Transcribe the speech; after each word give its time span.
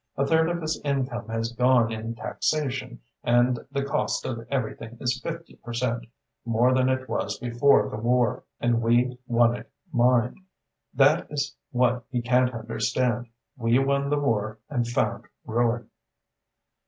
A 0.17 0.25
third 0.25 0.49
of 0.49 0.61
his 0.63 0.81
income 0.83 1.27
has 1.27 1.51
gone 1.53 1.91
in 1.91 2.15
taxation 2.15 3.01
and 3.23 3.59
the 3.71 3.83
cost 3.83 4.25
of 4.25 4.47
everything 4.49 4.97
is 4.99 5.21
fifty 5.21 5.57
per 5.57 5.73
cent, 5.73 6.05
more 6.43 6.73
than 6.73 6.89
it 6.89 7.07
was 7.07 7.37
before 7.37 7.87
the 7.87 7.99
war. 8.01 8.43
And 8.59 8.81
we 8.81 9.19
won 9.27 9.55
it, 9.55 9.69
mind. 9.93 10.39
That 10.91 11.27
is 11.29 11.55
what 11.69 12.03
he 12.09 12.19
can't 12.19 12.51
understand. 12.51 13.27
We 13.55 13.77
won 13.77 14.09
the 14.09 14.17
war 14.17 14.57
and 14.71 14.87
found 14.87 15.25
ruin." 15.45 15.87